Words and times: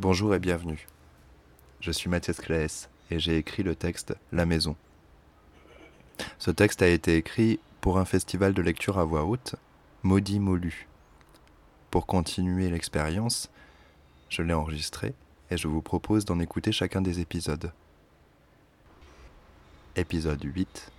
Bonjour 0.00 0.32
et 0.32 0.38
bienvenue. 0.38 0.86
Je 1.80 1.90
suis 1.90 2.08
Mathias 2.08 2.38
Claes 2.38 2.88
et 3.10 3.18
j'ai 3.18 3.36
écrit 3.36 3.64
le 3.64 3.74
texte 3.74 4.14
La 4.30 4.46
Maison. 4.46 4.76
Ce 6.38 6.52
texte 6.52 6.82
a 6.82 6.86
été 6.86 7.16
écrit 7.16 7.58
pour 7.80 7.98
un 7.98 8.04
festival 8.04 8.54
de 8.54 8.62
lecture 8.62 9.00
à 9.00 9.04
voix 9.04 9.24
haute, 9.24 9.56
Maudit 10.04 10.38
Molu. 10.38 10.86
Pour 11.90 12.06
continuer 12.06 12.70
l'expérience, 12.70 13.50
je 14.28 14.42
l'ai 14.42 14.54
enregistré 14.54 15.14
et 15.50 15.56
je 15.56 15.66
vous 15.66 15.82
propose 15.82 16.24
d'en 16.24 16.38
écouter 16.38 16.70
chacun 16.70 17.00
des 17.00 17.18
épisodes. 17.18 17.72
Épisode 19.96 20.44
8 20.44 20.92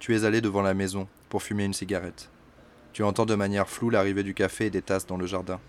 Tu 0.00 0.14
es 0.14 0.26
allé 0.26 0.42
devant 0.42 0.60
la 0.60 0.74
maison 0.74 1.08
pour 1.30 1.42
fumer 1.42 1.64
une 1.64 1.72
cigarette. 1.72 2.28
Tu 2.92 3.02
entends 3.04 3.24
de 3.24 3.34
manière 3.34 3.70
floue 3.70 3.88
l'arrivée 3.88 4.22
du 4.22 4.34
café 4.34 4.66
et 4.66 4.70
des 4.70 4.82
tasses 4.82 5.06
dans 5.06 5.16
le 5.16 5.26
jardin. 5.26 5.60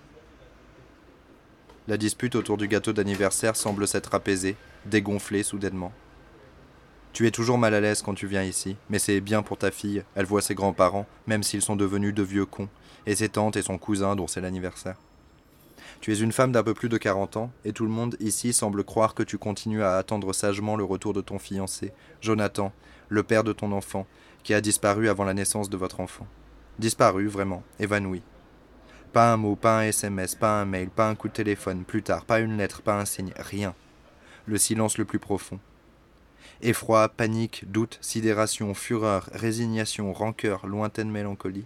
La 1.90 1.98
dispute 1.98 2.36
autour 2.36 2.58
du 2.58 2.68
gâteau 2.68 2.94
d'anniversaire 2.94 3.56
semble 3.56 3.88
s'être 3.88 4.14
apaisée, 4.14 4.56
dégonflée 4.86 5.42
soudainement. 5.42 5.92
Tu 7.14 7.26
es 7.26 7.32
toujours 7.32 7.58
mal 7.58 7.74
à 7.74 7.82
l'aise 7.82 8.04
quand 8.04 8.14
tu 8.14 8.28
viens 8.28 8.44
ici, 8.44 8.76
mais 8.92 9.00
c'est 9.00 9.22
bien 9.22 9.42
pour 9.42 9.58
ta 9.58 9.72
fille, 9.72 10.04
elle 10.14 10.28
voit 10.28 10.44
ses 10.44 10.54
grands-parents, 10.54 11.08
même 11.26 11.42
s'ils 11.42 11.64
sont 11.64 11.76
devenus 11.76 12.14
de 12.14 12.22
vieux 12.22 12.46
cons, 12.46 12.70
et 13.08 13.16
ses 13.16 13.30
tantes 13.30 13.58
et 13.58 13.64
son 13.64 13.80
cousin 13.80 14.16
dont 14.16 14.28
c'est 14.28 14.40
l'anniversaire. 14.40 14.98
Tu 16.00 16.14
es 16.14 16.20
une 16.20 16.32
femme 16.32 16.52
d'un 16.52 16.62
peu 16.62 16.76
plus 16.76 16.90
de 16.90 16.98
40 16.98 17.38
ans, 17.38 17.52
et 17.66 17.74
tout 17.74 17.86
le 17.86 17.92
monde 17.92 18.18
ici 18.20 18.54
semble 18.54 18.84
croire 18.84 19.16
que 19.16 19.24
tu 19.24 19.40
continues 19.40 19.82
à 19.82 19.96
attendre 19.96 20.32
sagement 20.32 20.76
le 20.76 20.84
retour 20.84 21.14
de 21.14 21.22
ton 21.22 21.40
fiancé, 21.40 21.92
Jonathan, 22.22 22.72
le 23.08 23.24
père 23.24 23.44
de 23.44 23.52
ton 23.52 23.72
enfant, 23.72 24.06
qui 24.44 24.54
a 24.54 24.62
disparu 24.62 25.10
avant 25.10 25.24
la 25.24 25.34
naissance 25.34 25.72
de 25.72 25.78
votre 25.78 26.02
enfant. 26.02 26.28
Disparu, 26.78 27.26
vraiment, 27.26 27.64
évanoui. 27.80 28.22
Pas 29.14 29.34
un 29.34 29.38
mot, 29.38 29.56
pas 29.56 29.80
un 29.80 29.84
SMS, 29.84 30.36
pas 30.36 30.62
un 30.62 30.66
mail, 30.66 30.90
pas 30.90 31.10
un 31.10 31.16
coup 31.16 31.30
de 31.30 31.34
téléphone, 31.34 31.84
plus 31.84 32.04
tard, 32.04 32.26
pas 32.26 32.40
une 32.40 32.58
lettre, 32.58 32.84
pas 32.84 33.00
un 33.00 33.06
signe, 33.06 33.34
rien. 33.38 33.74
Le 34.46 34.58
silence 34.60 35.00
le 35.00 35.06
plus 35.06 35.18
profond. 35.18 35.60
Effroi, 36.62 37.10
panique, 37.10 37.64
doute, 37.72 37.98
sidération, 38.02 38.74
fureur, 38.76 39.30
résignation, 39.34 40.14
rancœur, 40.14 40.68
lointaine 40.68 41.10
mélancolie. 41.10 41.66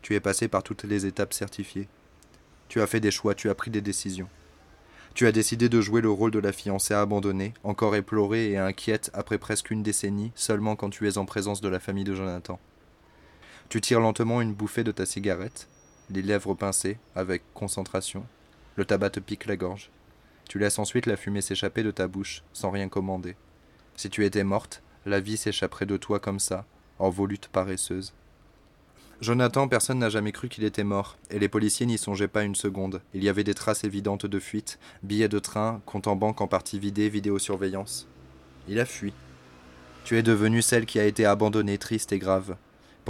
Tu 0.00 0.14
es 0.14 0.20
passé 0.20 0.48
par 0.48 0.62
toutes 0.62 0.84
les 0.84 1.04
étapes 1.04 1.34
certifiées. 1.34 1.88
Tu 2.68 2.80
as 2.80 2.86
fait 2.86 3.00
des 3.00 3.10
choix, 3.10 3.34
tu 3.34 3.50
as 3.50 3.54
pris 3.54 3.70
des 3.70 3.82
décisions. 3.82 4.28
Tu 5.12 5.26
as 5.26 5.32
décidé 5.32 5.68
de 5.68 5.80
jouer 5.80 6.00
le 6.00 6.10
rôle 6.10 6.30
de 6.30 6.38
la 6.38 6.52
fiancée 6.52 6.94
abandonnée, 6.94 7.52
encore 7.64 7.96
éplorée 7.96 8.52
et 8.52 8.58
inquiète 8.58 9.10
après 9.12 9.38
presque 9.38 9.70
une 9.70 9.82
décennie, 9.82 10.32
seulement 10.34 10.76
quand 10.76 10.88
tu 10.88 11.06
es 11.06 11.18
en 11.18 11.26
présence 11.26 11.60
de 11.60 11.68
la 11.68 11.80
famille 11.80 12.04
de 12.04 12.14
Jonathan. 12.14 12.58
Tu 13.68 13.80
tires 13.80 14.00
lentement 14.00 14.40
une 14.40 14.54
bouffée 14.54 14.84
de 14.84 14.92
ta 14.92 15.04
cigarette, 15.04 15.68
les 16.10 16.22
lèvres 16.22 16.54
pincées, 16.54 16.98
avec 17.14 17.42
concentration. 17.54 18.26
Le 18.76 18.84
tabac 18.84 19.10
te 19.10 19.20
pique 19.20 19.46
la 19.46 19.56
gorge. 19.56 19.90
Tu 20.48 20.58
laisses 20.58 20.78
ensuite 20.78 21.06
la 21.06 21.16
fumée 21.16 21.40
s'échapper 21.40 21.82
de 21.82 21.90
ta 21.90 22.08
bouche, 22.08 22.42
sans 22.52 22.70
rien 22.70 22.88
commander. 22.88 23.36
Si 23.96 24.10
tu 24.10 24.24
étais 24.24 24.44
morte, 24.44 24.82
la 25.06 25.20
vie 25.20 25.36
s'échapperait 25.36 25.86
de 25.86 25.96
toi 25.96 26.20
comme 26.20 26.40
ça, 26.40 26.66
en 26.98 27.10
volute 27.10 27.48
paresseuse. 27.48 28.12
Jonathan, 29.20 29.68
personne 29.68 29.98
n'a 29.98 30.08
jamais 30.08 30.32
cru 30.32 30.48
qu'il 30.48 30.64
était 30.64 30.84
mort, 30.84 31.18
et 31.30 31.38
les 31.38 31.48
policiers 31.48 31.86
n'y 31.86 31.98
songeaient 31.98 32.26
pas 32.26 32.42
une 32.42 32.54
seconde. 32.54 33.02
Il 33.12 33.22
y 33.22 33.28
avait 33.28 33.44
des 33.44 33.54
traces 33.54 33.84
évidentes 33.84 34.26
de 34.26 34.38
fuite, 34.40 34.78
billets 35.02 35.28
de 35.28 35.38
train, 35.38 35.82
compte 35.84 36.06
en 36.06 36.16
banque 36.16 36.40
en 36.40 36.48
partie 36.48 36.78
vidé, 36.78 37.08
vidéosurveillance. 37.08 38.08
Il 38.66 38.80
a 38.80 38.86
fui. 38.86 39.12
Tu 40.04 40.16
es 40.16 40.22
devenue 40.22 40.62
celle 40.62 40.86
qui 40.86 40.98
a 40.98 41.04
été 41.04 41.26
abandonnée, 41.26 41.76
triste 41.76 42.12
et 42.12 42.18
grave 42.18 42.56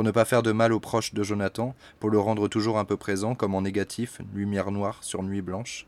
pour 0.00 0.04
ne 0.06 0.12
pas 0.12 0.24
faire 0.24 0.42
de 0.42 0.52
mal 0.52 0.72
aux 0.72 0.80
proches 0.80 1.12
de 1.12 1.22
Jonathan, 1.22 1.74
pour 1.98 2.08
le 2.08 2.18
rendre 2.18 2.48
toujours 2.48 2.78
un 2.78 2.86
peu 2.86 2.96
présent, 2.96 3.34
comme 3.34 3.54
en 3.54 3.60
négatif, 3.60 4.22
lumière 4.32 4.70
noire 4.70 4.96
sur 5.02 5.22
nuit 5.22 5.42
blanche. 5.42 5.84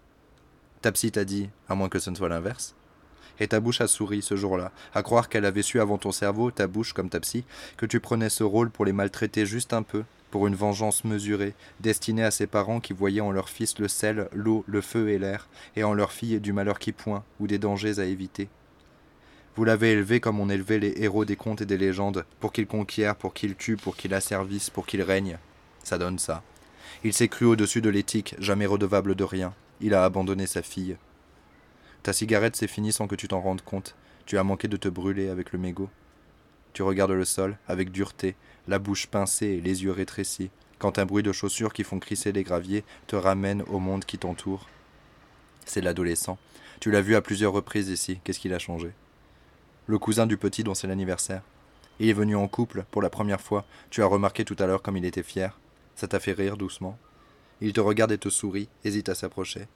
Ta 0.83 0.93
psy 0.93 1.11
t'a 1.11 1.25
dit, 1.25 1.49
à 1.67 1.75
moins 1.75 1.89
que 1.89 1.99
ce 1.99 2.11
ne 2.11 2.15
soit 2.15 2.29
l'inverse. 2.29 2.75
Et 3.41 3.49
ta 3.49 3.59
bouche 3.59 3.81
a 3.81 3.87
souri 3.87 4.21
ce 4.21 4.37
jour-là, 4.37 4.71
à 4.93 5.03
croire 5.03 5.31
qu'elle 5.31 5.47
avait 5.47 5.63
su 5.63 5.81
avant 5.81 5.97
ton 5.97 6.13
cerveau, 6.13 6.51
ta 6.51 6.67
bouche 6.67 6.93
comme 6.93 7.09
ta 7.09 7.21
psy, 7.21 7.47
que 7.79 7.87
tu 7.87 8.01
prenais 8.01 8.29
ce 8.29 8.45
rôle 8.45 8.69
pour 8.69 8.85
les 8.85 8.93
maltraiter 8.93 9.47
juste 9.47 9.73
un 9.73 9.83
peu, 9.83 10.05
pour 10.31 10.47
une 10.47 10.57
vengeance 10.57 11.05
mesurée, 11.05 11.55
destinée 11.81 12.25
à 12.25 12.31
ses 12.31 12.47
parents 12.47 12.81
qui 12.81 12.93
voyaient 12.93 13.23
en 13.23 13.33
leur 13.33 13.49
fils 13.49 13.79
le 13.79 13.89
sel, 13.89 14.29
l'eau, 14.35 14.63
le 14.67 14.83
feu 14.83 15.09
et 15.09 15.19
l'air, 15.19 15.49
et 15.75 15.85
en 15.85 15.95
leur 15.95 16.13
fille 16.13 16.39
du 16.39 16.53
malheur 16.53 16.79
qui 16.79 16.93
pointe, 16.93 17.25
ou 17.41 17.47
des 17.47 17.59
dangers 17.59 17.99
à 17.99 18.05
éviter. 18.05 18.51
Vous 19.55 19.65
l'avez 19.65 19.93
élevé 19.93 20.19
comme 20.19 20.41
on 20.41 20.49
élevait 20.49 20.79
les 20.79 21.03
héros 21.03 21.27
des 21.27 21.37
contes 21.37 21.61
et 21.61 21.67
des 21.67 21.77
légendes, 21.77 22.25
pour 22.41 22.53
qu'ils 22.53 22.67
conquièrent, 22.67 23.17
pour 23.17 23.35
qu'ils 23.35 23.55
tuent, 23.55 23.77
pour 23.77 23.97
qu'ils 23.97 24.15
asservissent, 24.15 24.71
pour 24.71 24.87
qu'ils 24.87 25.03
règnent. 25.03 25.39
Ça 25.85 25.99
donne 25.99 26.19
ça. 26.19 26.43
Il 27.05 27.13
s'est 27.13 27.29
cru 27.29 27.45
au-dessus 27.45 27.83
de 27.83 27.91
l'éthique, 27.91 28.35
jamais 28.39 28.65
redevable 28.65 29.15
de 29.15 29.25
rien. 29.25 29.53
Il 29.83 29.93
a 29.93 30.05
abandonné 30.05 30.47
sa 30.47 30.63
fille. 30.63 30.97
Ta 32.03 32.15
cigarette 32.15 32.57
s'est 32.57 32.67
finie 32.67 32.93
sans 32.93 33.07
que 33.07 33.15
tu 33.15 33.29
t'en 33.29 33.41
rendes 33.41 33.63
compte. 33.63 33.95
Tu 34.25 34.39
as 34.39 34.45
manqué 34.45 34.69
de 34.69 34.77
te 34.79 34.89
brûler 34.89 35.29
avec 35.29 35.53
le 35.53 35.59
mégot. 35.59 35.91
Tu 36.73 36.83
regardes 36.83 37.11
le 37.11 37.25
sol, 37.27 37.59
avec 37.69 37.93
dureté, 37.93 38.37
la 38.69 38.79
bouche 38.79 39.07
pincée 39.07 39.47
et 39.47 39.61
les 39.61 39.85
yeux 39.85 39.93
rétrécis, 39.93 40.51
quand 40.79 40.99
un 40.99 41.05
bruit 41.05 41.23
de 41.23 41.33
chaussures 41.33 41.75
qui 41.75 41.85
font 41.85 41.99
crisser 41.99 42.33
les 42.33 42.43
graviers 42.43 42.85
te 43.07 43.17
ramène 43.17 43.63
au 43.69 43.79
monde 43.79 44.07
qui 44.07 44.17
t'entoure. 44.17 44.69
C'est 45.67 45.83
l'adolescent. 45.83 46.39
Tu 46.81 46.91
l'as 46.91 47.03
vu 47.03 47.15
à 47.17 47.21
plusieurs 47.21 47.53
reprises 47.53 47.91
ici. 47.91 48.19
Qu'est-ce 48.25 48.41
qu'il 48.41 48.55
a 48.55 48.59
changé? 48.59 48.93
Le 49.87 49.99
cousin 49.99 50.27
du 50.27 50.37
petit 50.37 50.65
dont 50.65 50.75
c'est 50.75 50.87
l'anniversaire. 50.87 51.43
Il 51.99 52.09
est 52.09 52.15
venu 52.15 52.37
en 52.37 52.49
couple 52.49 52.85
pour 52.91 53.03
la 53.03 53.11
première 53.11 53.41
fois. 53.41 53.65
Tu 53.91 54.03
as 54.03 54.07
remarqué 54.07 54.45
tout 54.45 54.57
à 54.59 54.67
l'heure 54.67 54.83
comme 54.83 54.97
il 54.97 55.05
était 55.05 55.23
fier. 55.23 55.59
Ça 55.97 56.09
t'a 56.09 56.21
fait 56.21 56.33
rire 56.33 56.57
doucement. 56.57 56.99
Il 57.61 57.73
te 57.73 57.81
regarde 57.81 58.13
et 58.13 58.19
te 58.19 58.29
sourit, 58.29 58.69
hésite 58.85 59.09
à 59.09 59.15
s'approcher. 59.15 59.69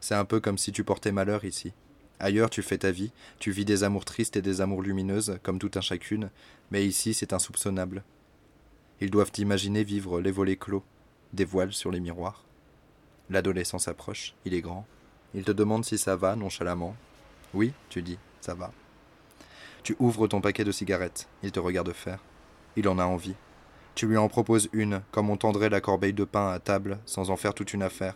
C'est 0.00 0.14
un 0.14 0.24
peu 0.24 0.40
comme 0.40 0.58
si 0.58 0.72
tu 0.72 0.84
portais 0.84 1.12
malheur 1.12 1.44
ici. 1.44 1.72
Ailleurs, 2.20 2.50
tu 2.50 2.62
fais 2.62 2.78
ta 2.78 2.90
vie, 2.90 3.12
tu 3.38 3.50
vis 3.50 3.64
des 3.64 3.84
amours 3.84 4.04
tristes 4.04 4.36
et 4.36 4.42
des 4.42 4.60
amours 4.60 4.82
lumineuses, 4.82 5.38
comme 5.42 5.58
tout 5.58 5.70
un 5.74 5.80
chacune, 5.80 6.30
mais 6.70 6.84
ici, 6.84 7.14
c'est 7.14 7.32
insoupçonnable. 7.32 8.02
Ils 9.00 9.10
doivent 9.10 9.30
imaginer 9.38 9.84
vivre 9.84 10.20
les 10.20 10.32
volets 10.32 10.56
clos, 10.56 10.82
des 11.32 11.44
voiles 11.44 11.72
sur 11.72 11.90
les 11.92 12.00
miroirs. 12.00 12.44
L'adolescent 13.30 13.78
s'approche, 13.78 14.34
il 14.44 14.54
est 14.54 14.62
grand. 14.62 14.86
Il 15.34 15.44
te 15.44 15.52
demande 15.52 15.84
si 15.84 15.98
ça 15.98 16.16
va, 16.16 16.34
nonchalamment. 16.34 16.96
Oui, 17.54 17.72
tu 17.88 18.02
dis, 18.02 18.18
ça 18.40 18.54
va. 18.54 18.72
Tu 19.82 19.96
ouvres 19.98 20.28
ton 20.28 20.40
paquet 20.40 20.64
de 20.64 20.72
cigarettes. 20.72 21.28
Il 21.42 21.52
te 21.52 21.60
regarde 21.60 21.92
faire. 21.92 22.18
Il 22.76 22.88
en 22.88 22.98
a 22.98 23.04
envie. 23.04 23.34
Tu 23.94 24.06
lui 24.06 24.16
en 24.16 24.28
proposes 24.28 24.68
une, 24.72 25.02
comme 25.10 25.30
on 25.30 25.36
tendrait 25.36 25.70
la 25.70 25.80
corbeille 25.80 26.12
de 26.12 26.24
pain 26.24 26.50
à 26.50 26.58
table, 26.58 26.98
sans 27.04 27.30
en 27.30 27.36
faire 27.36 27.54
toute 27.54 27.72
une 27.72 27.82
affaire. 27.82 28.14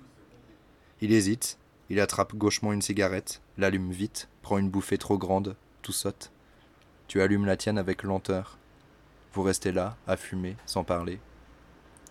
Il 1.01 1.13
hésite. 1.13 1.59
Il 1.91 2.01
attrape 2.01 2.37
gauchement 2.37 2.73
une 2.73 2.81
cigarette, 2.81 3.43
l'allume 3.59 3.91
vite, 3.91 4.29
prend 4.41 4.57
une 4.57 4.71
bouffée 4.71 4.97
trop 4.97 5.19
grande, 5.19 5.57
tout 5.83 5.93
saute. 5.93 6.33
Tu 7.09 7.21
allumes 7.21 7.45
la 7.45 7.57
tienne 7.57 7.77
avec 7.77 8.03
lenteur. 8.03 8.57
Vous 9.35 9.43
restez 9.43 9.73
là, 9.73 9.97
à 10.07 10.17
fumer, 10.17 10.57
sans 10.65 10.85
parler. 10.85 11.19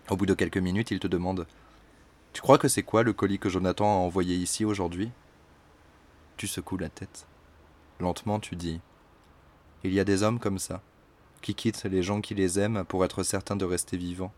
Au 0.10 0.18
bout 0.18 0.26
de 0.26 0.34
quelques 0.34 0.58
minutes, 0.58 0.92
il 0.92 1.00
te 1.00 1.08
demande 1.08 1.48
Tu 2.34 2.42
crois 2.42 2.58
que 2.58 2.68
c'est 2.68 2.84
quoi 2.84 3.02
le 3.02 3.14
colis 3.14 3.40
que 3.40 3.50
Jonathan 3.50 3.86
a 3.86 4.06
envoyé 4.06 4.36
ici 4.36 4.66
aujourd'hui? 4.66 5.12
Tu 6.38 6.48
secoues 6.48 6.78
la 6.78 6.90
tête. 6.90 7.26
Lentement, 8.00 8.40
tu 8.40 8.56
dis 8.56 8.82
il 9.84 9.94
y 9.94 10.00
a 10.00 10.04
des 10.04 10.24
hommes 10.24 10.40
comme 10.40 10.60
ça, 10.60 10.82
qui 11.42 11.56
quittent 11.56 11.86
les 11.86 12.04
gens 12.04 12.22
qui 12.22 12.36
les 12.36 12.60
aiment 12.60 12.84
pour 12.88 13.04
être 13.04 13.24
certains 13.24 13.56
de 13.56 13.66
rester 13.66 13.98
vivants, 13.98 14.34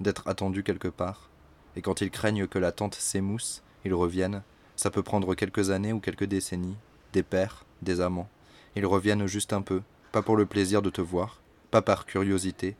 d'être 0.00 0.26
attendus 0.26 0.62
quelque 0.62 0.88
part, 0.88 1.28
et 1.76 1.82
quand 1.82 2.00
ils 2.00 2.10
craignent 2.10 2.46
que 2.46 2.58
la 2.58 2.72
tente 2.72 2.96
s'émousse, 2.96 3.62
ils 3.84 3.94
reviennent, 3.94 4.42
ça 4.76 4.90
peut 4.90 5.02
prendre 5.02 5.34
quelques 5.34 5.70
années 5.70 5.92
ou 5.92 6.00
quelques 6.00 6.24
décennies, 6.24 6.76
des 7.12 7.22
pères, 7.22 7.64
des 7.82 8.00
amants. 8.00 8.28
Ils 8.76 8.86
reviennent 8.86 9.26
juste 9.26 9.52
un 9.52 9.62
peu, 9.62 9.82
pas 10.12 10.22
pour 10.22 10.36
le 10.36 10.46
plaisir 10.46 10.82
de 10.82 10.90
te 10.90 11.00
voir, 11.00 11.40
pas 11.70 11.82
par 11.82 12.06
curiosité, 12.06 12.76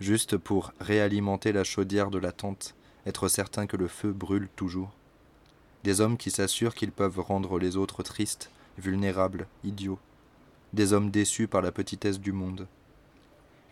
juste 0.00 0.36
pour 0.36 0.72
réalimenter 0.80 1.52
la 1.52 1.62
chaudière 1.62 2.10
de 2.10 2.18
la 2.18 2.32
tente, 2.32 2.74
être 3.06 3.28
certain 3.28 3.66
que 3.66 3.76
le 3.76 3.88
feu 3.88 4.12
brûle 4.12 4.48
toujours. 4.56 4.90
Des 5.84 6.00
hommes 6.00 6.16
qui 6.16 6.30
s'assurent 6.30 6.74
qu'ils 6.74 6.92
peuvent 6.92 7.20
rendre 7.20 7.58
les 7.58 7.76
autres 7.76 8.02
tristes, 8.02 8.50
vulnérables, 8.78 9.46
idiots, 9.64 9.98
des 10.72 10.92
hommes 10.92 11.10
déçus 11.10 11.48
par 11.48 11.62
la 11.62 11.72
petitesse 11.72 12.20
du 12.20 12.32
monde. 12.32 12.66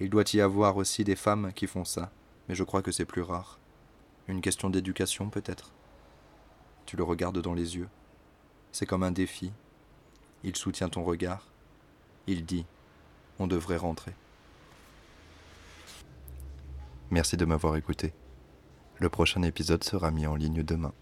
Il 0.00 0.10
doit 0.10 0.24
y 0.32 0.40
avoir 0.40 0.76
aussi 0.76 1.04
des 1.04 1.16
femmes 1.16 1.52
qui 1.54 1.66
font 1.66 1.84
ça, 1.84 2.10
mais 2.48 2.54
je 2.54 2.64
crois 2.64 2.82
que 2.82 2.92
c'est 2.92 3.04
plus 3.04 3.22
rare. 3.22 3.58
Une 4.28 4.40
question 4.40 4.70
d'éducation 4.70 5.30
peut-être? 5.30 5.72
Tu 6.86 6.96
le 6.96 7.02
regardes 7.02 7.40
dans 7.40 7.54
les 7.54 7.76
yeux. 7.76 7.88
C'est 8.72 8.86
comme 8.86 9.02
un 9.02 9.12
défi. 9.12 9.52
Il 10.44 10.56
soutient 10.56 10.88
ton 10.88 11.04
regard. 11.04 11.46
Il 12.26 12.44
dit 12.44 12.66
On 13.38 13.46
devrait 13.46 13.76
rentrer. 13.76 14.14
Merci 17.10 17.36
de 17.36 17.44
m'avoir 17.44 17.76
écouté. 17.76 18.12
Le 18.98 19.08
prochain 19.08 19.42
épisode 19.42 19.82
sera 19.82 20.10
mis 20.10 20.26
en 20.26 20.36
ligne 20.36 20.62
demain. 20.62 20.92